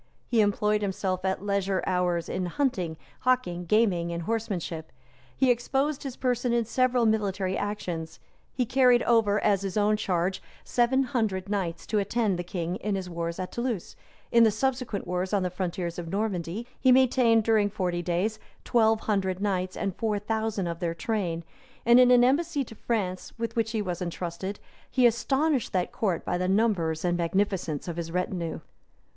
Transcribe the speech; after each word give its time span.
He 0.25 0.41
employed 0.41 0.81
himself 0.81 1.23
at 1.23 1.45
leisure 1.45 1.83
hours 1.85 2.27
in 2.27 2.47
hunting, 2.47 2.97
hawking, 3.19 3.65
gaming, 3.67 4.11
and 4.11 4.23
horsemanship; 4.23 4.91
he 5.37 5.51
exposed 5.51 6.01
his 6.01 6.15
person 6.15 6.51
in 6.53 6.65
several 6.65 7.05
military 7.05 7.55
actions; 7.55 8.19
he 8.51 8.65
carried 8.65 9.03
over, 9.03 9.39
at 9.43 9.61
his 9.61 9.77
own 9.77 9.97
charge, 9.97 10.41
seven 10.63 11.03
hundred 11.03 11.49
knights 11.49 11.85
to 11.85 11.99
attend 11.99 12.39
the 12.39 12.43
king 12.43 12.77
in 12.77 12.95
his 12.95 13.11
wars 13.11 13.37
at 13.37 13.51
Toulouse; 13.51 13.95
in 14.31 14.43
the 14.43 14.49
subsequent 14.49 15.05
wars 15.05 15.33
on 15.33 15.43
the 15.43 15.51
frontiers 15.51 15.99
of 15.99 16.07
Normandy, 16.09 16.65
he 16.79 16.91
maintained, 16.91 17.43
during 17.43 17.69
forty 17.69 18.01
days, 18.01 18.39
twelve 18.63 19.01
hundred 19.01 19.39
knights, 19.39 19.77
and 19.77 19.95
four 19.95 20.17
thousand 20.17 20.65
of 20.65 20.79
their 20.79 20.95
train; 20.95 21.43
and 21.85 21.99
in 21.99 22.09
an 22.09 22.23
embassy 22.23 22.63
to 22.63 22.73
France, 22.73 23.33
with 23.37 23.55
which 23.55 23.69
he 23.69 23.83
was 23.83 24.01
intrusted, 24.01 24.59
he 24.89 25.05
astonished 25.05 25.71
that 25.73 25.91
court 25.91 26.25
by 26.25 26.39
the 26.39 26.47
number 26.49 26.91
and 27.03 27.15
magnificence 27.17 27.87
of 27.87 27.97
his 27.97 28.11
retinue. 28.11 28.61